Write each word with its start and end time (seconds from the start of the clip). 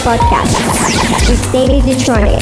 podcast 0.00 1.28
with 1.28 1.42
David 1.52 1.84
Gtronic. 1.84 2.40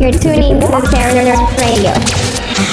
You're 0.00 0.12
tuning 0.12 0.58
to 0.60 0.66
Terrace 0.90 1.40
Radio, 1.60 1.92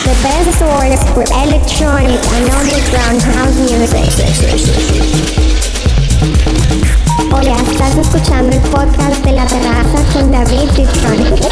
the 0.03 0.15
best 0.23 0.59
source 0.59 1.03
for 1.13 1.23
electronic 1.33 2.21
and 2.33 2.49
underground 2.49 3.21
house 3.21 3.57
music. 3.59 4.09
Hoy 7.35 7.47
estás 7.47 7.97
escuchando 7.97 8.55
el 8.55 8.61
podcast 8.69 9.25
de 9.25 9.31
la 9.31 9.45
terraza 9.47 10.03
con 10.13 10.31
David 10.31 10.69
Detroit. 10.77 11.43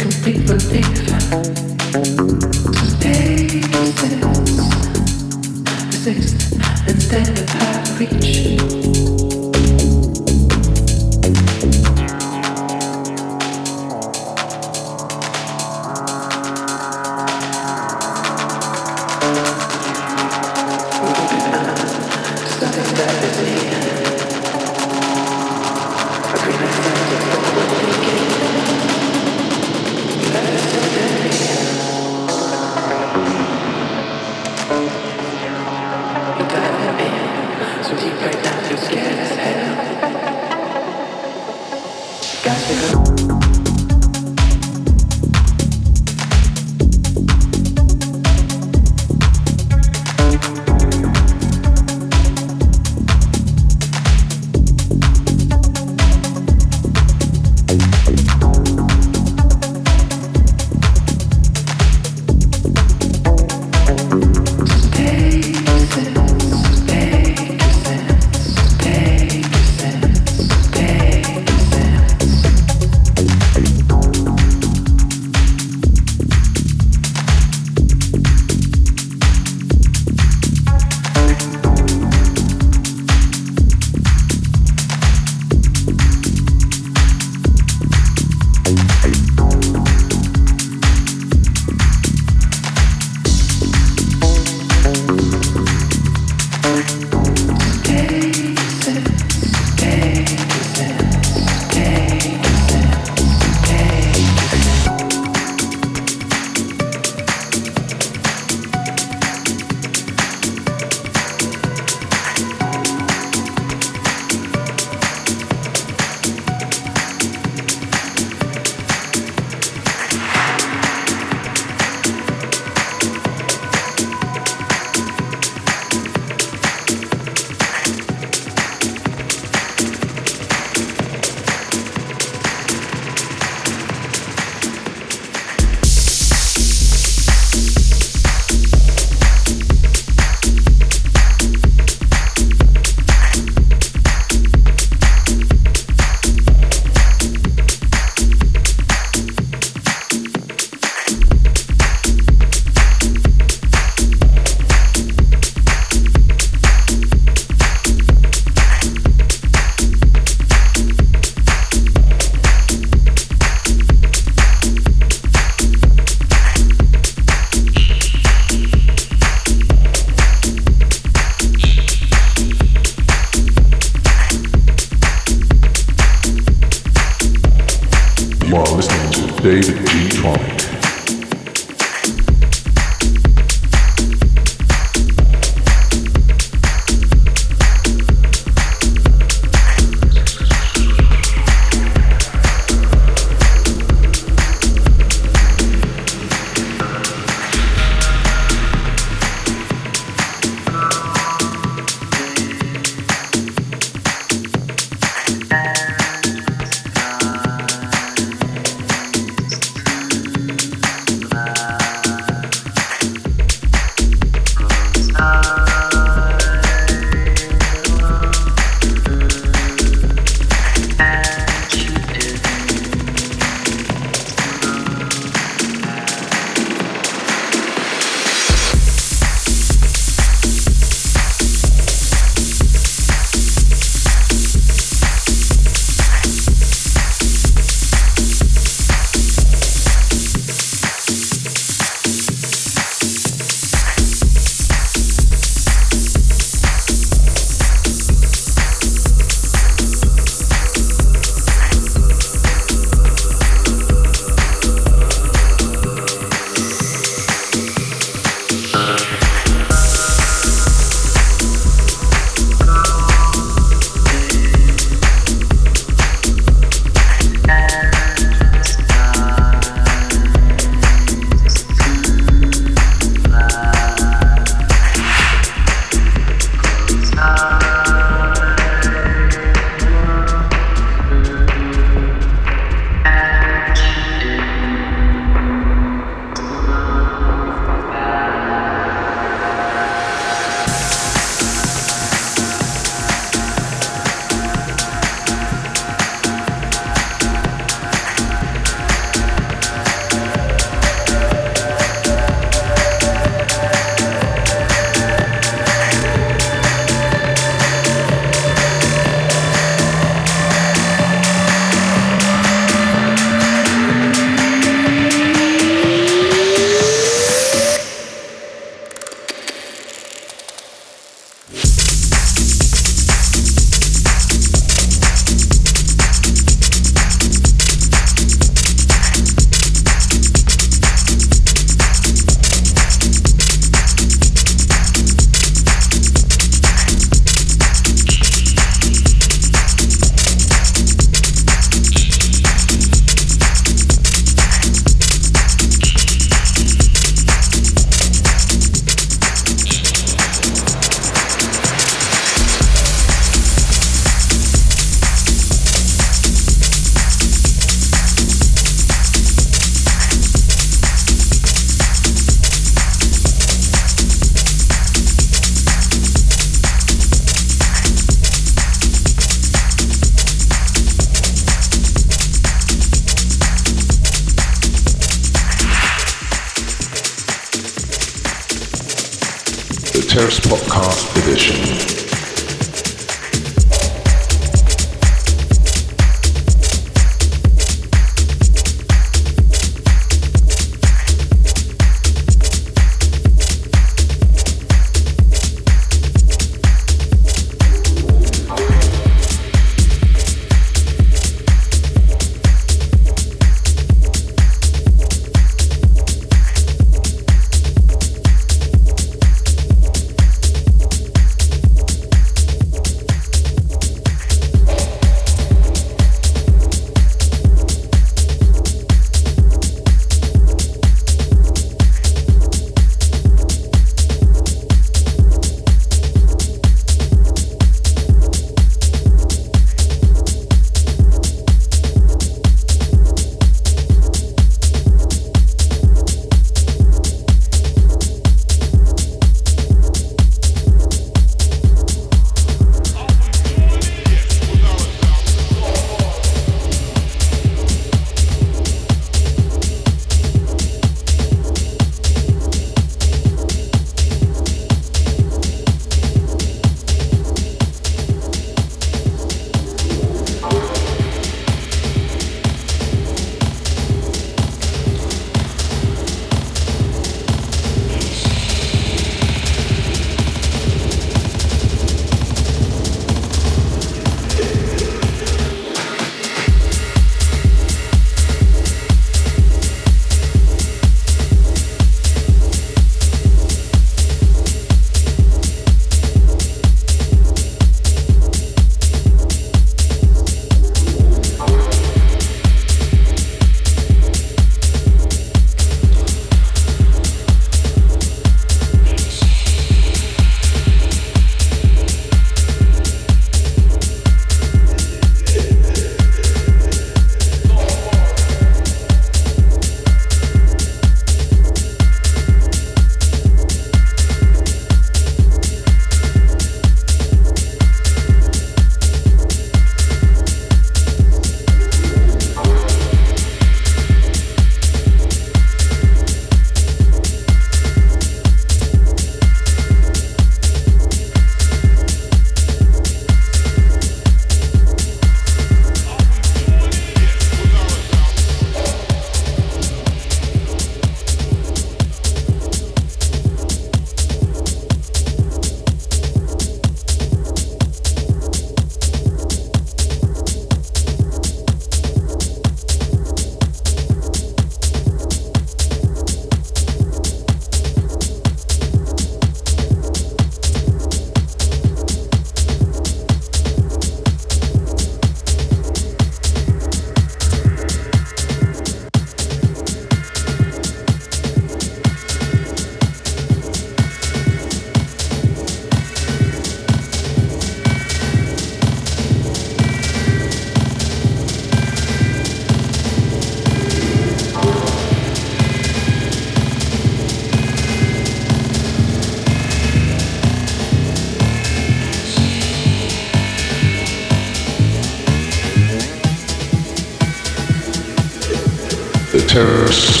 Universe. 599.71 600.00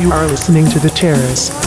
Terrace. 0.00 0.26
listening 0.26 0.66
to 0.66 0.78
The 0.80 0.90
Terrace. 0.90 1.63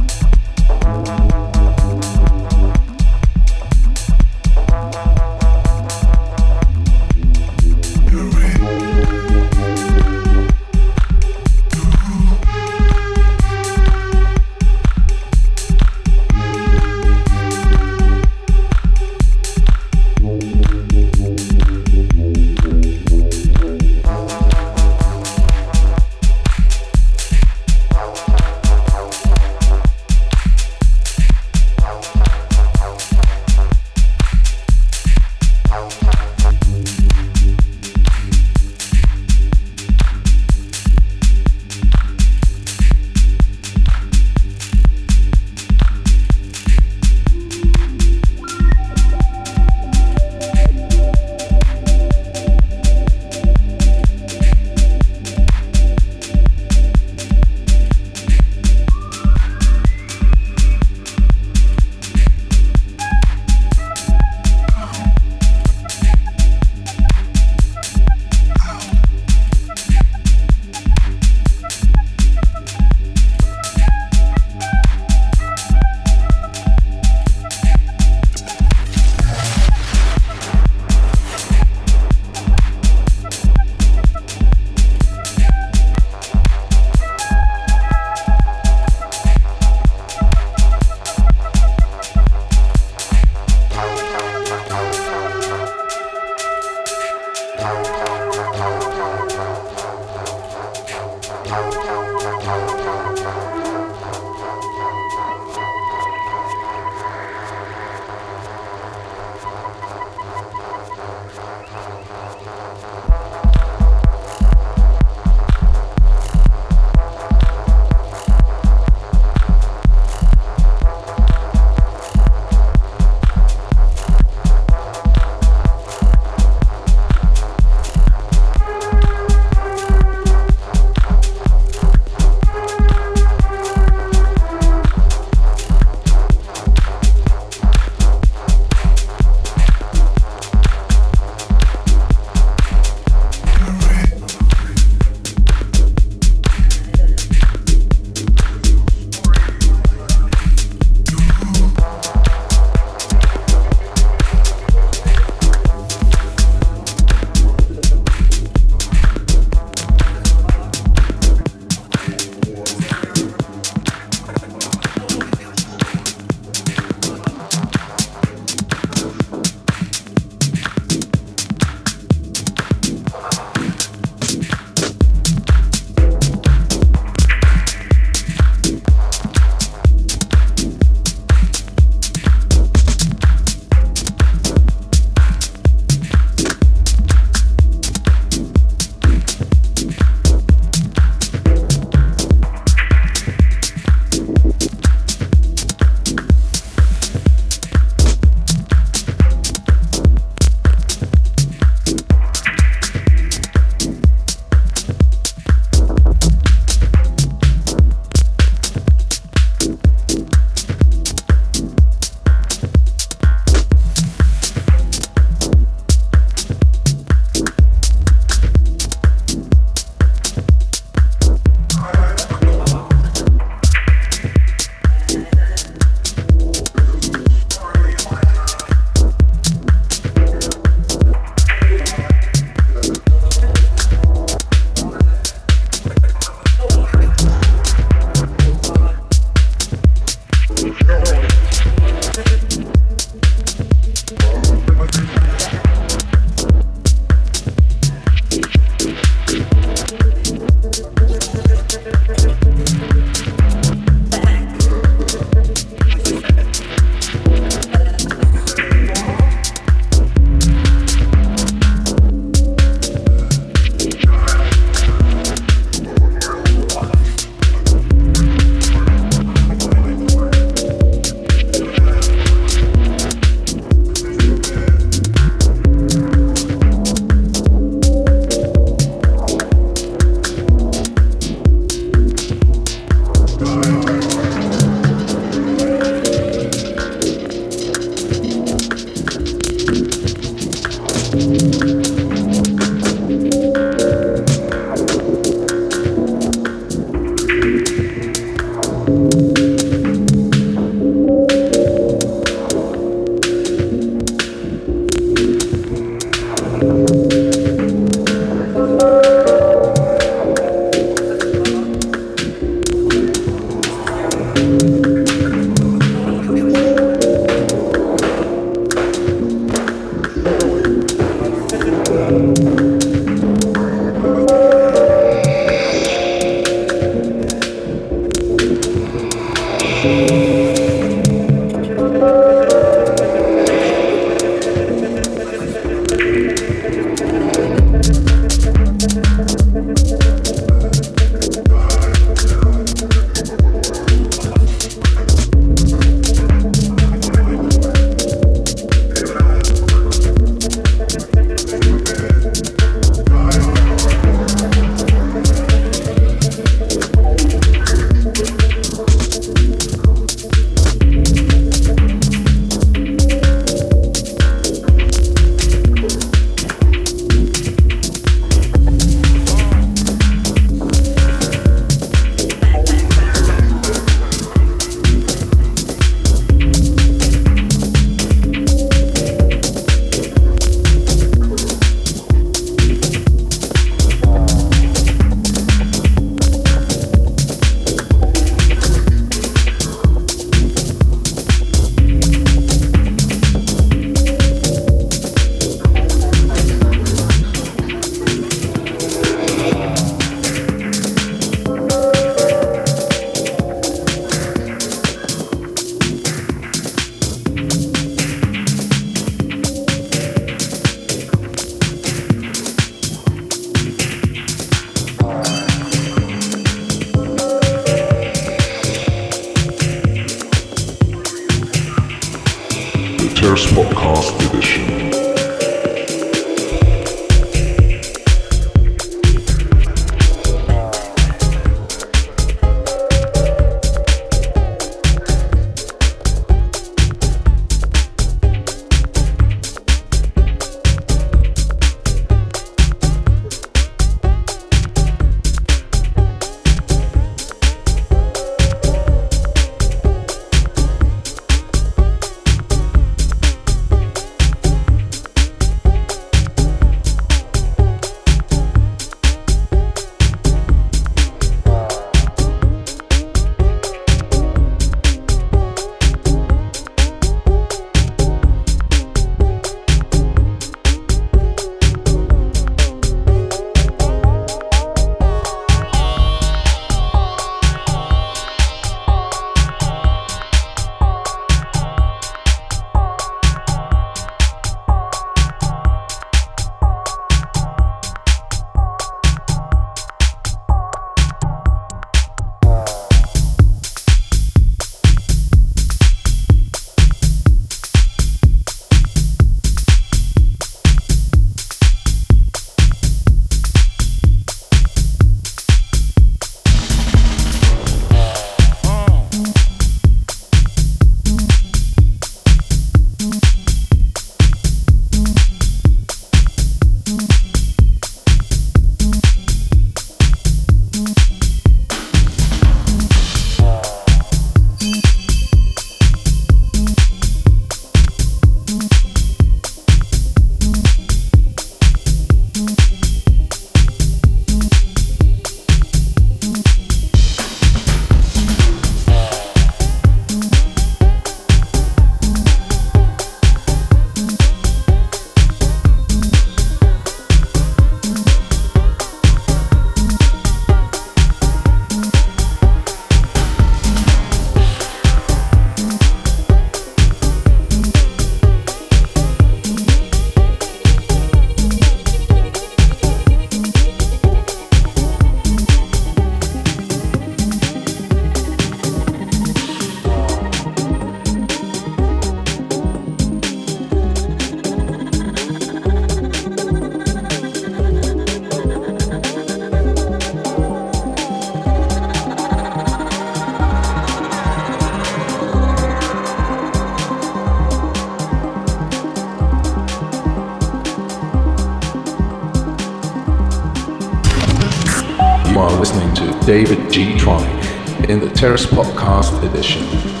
David 596.31 596.59
Gtronic 596.69 597.89
in 597.89 597.99
the 597.99 598.09
Terrace 598.09 598.45
Podcast 598.45 599.21
Edition. 599.21 600.00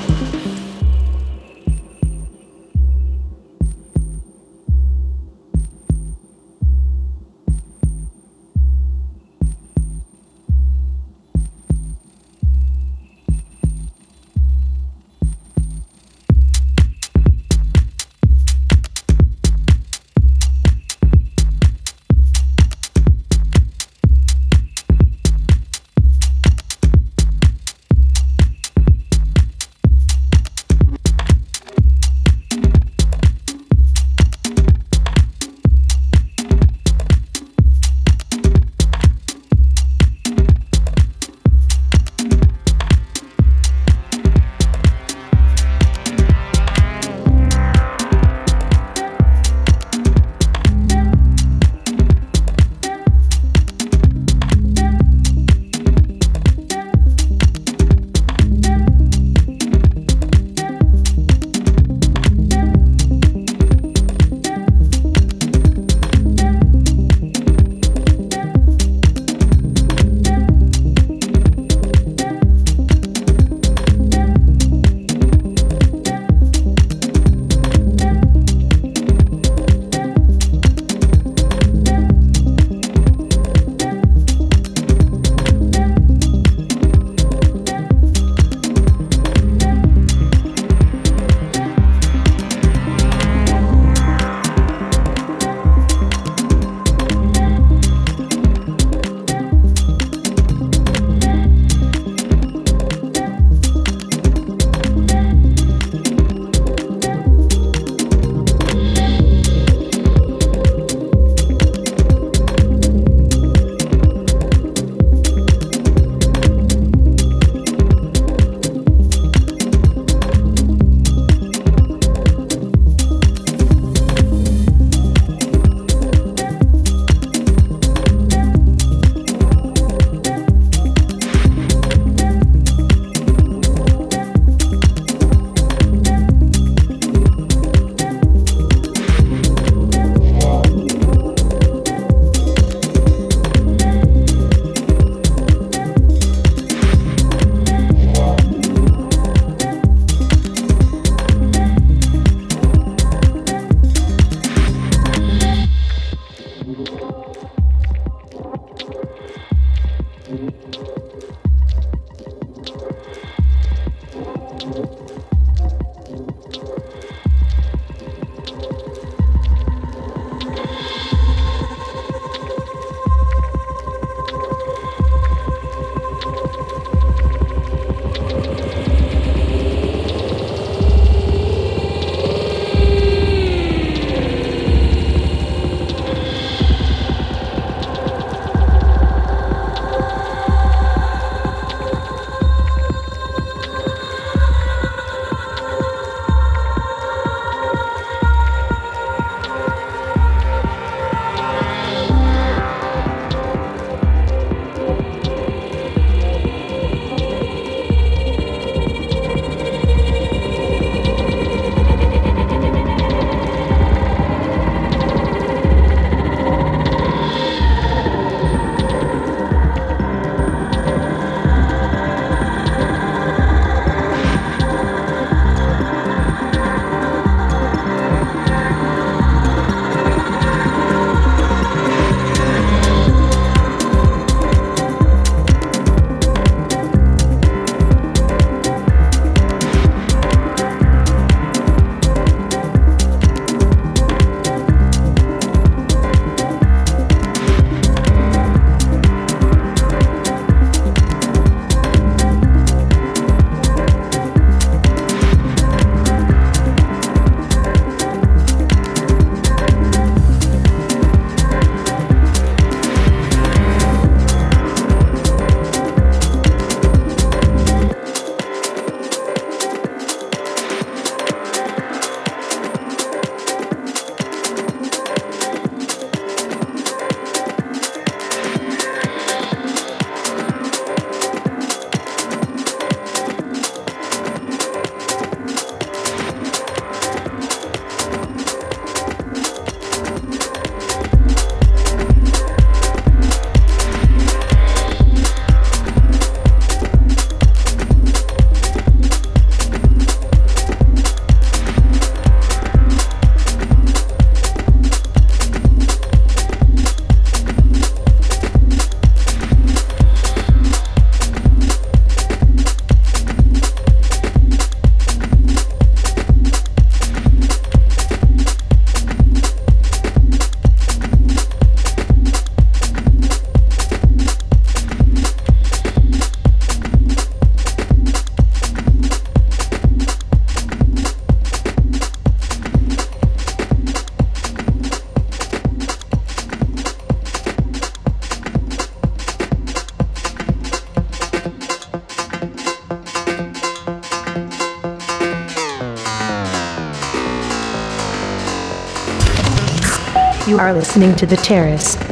Are 350.71 350.75
listening 350.75 351.13
to 351.17 351.25
The 351.25 351.35
Terrace. 351.35 352.10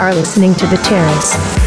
Are 0.00 0.14
listening 0.14 0.54
to 0.56 0.66
The 0.66 0.76
Terrace. 0.76 1.65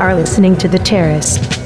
Are 0.00 0.14
listening 0.14 0.56
to 0.58 0.68
The 0.68 0.78
Terrace. 0.78 1.57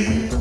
Please. 0.00 0.39